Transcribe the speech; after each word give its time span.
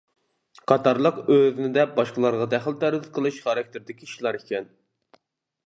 قاتارلىق 0.69 1.19
ئۆزىنى 1.33 1.69
دەپ 1.75 1.93
باشقىلارغا 1.99 2.47
دەخلى-تەرۇز 2.55 3.05
قىلىش 3.19 3.39
خاراكتېرىدىكى 3.45 4.09
ئىشلار 4.09 4.41
ئىكەن. 4.43 4.71